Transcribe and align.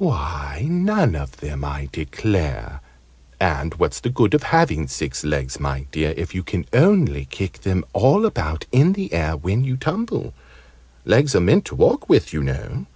Why, 0.00 0.64
none 0.70 1.16
of 1.16 1.38
them, 1.38 1.64
I 1.64 1.88
declare! 1.90 2.80
And 3.40 3.74
what's 3.80 3.98
the 3.98 4.10
good 4.10 4.32
of 4.32 4.44
having 4.44 4.86
six 4.86 5.24
legs, 5.24 5.58
my 5.58 5.86
dear, 5.90 6.14
if 6.16 6.36
you 6.36 6.44
can 6.44 6.66
only 6.72 7.24
kick 7.24 7.62
them 7.62 7.84
all 7.92 8.24
about 8.24 8.64
in 8.70 8.92
the 8.92 9.12
air 9.12 9.36
when 9.36 9.64
you 9.64 9.76
tumble? 9.76 10.34
Legs 11.04 11.34
are 11.34 11.40
meant 11.40 11.64
to 11.64 11.74
walk 11.74 12.08
with, 12.08 12.32
you 12.32 12.44
know. 12.44 12.86